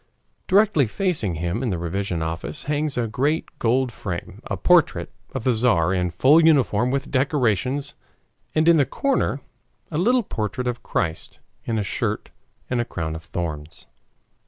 [0.47, 5.11] Directly facing him in the revision office hangs in a great gold frame a portrait
[5.31, 7.93] of the Tzar in full uniform with decorations,
[8.55, 9.41] and in the corner
[9.91, 12.31] a little portrait of Christ in a shirt
[12.67, 13.85] and a crown of thorns.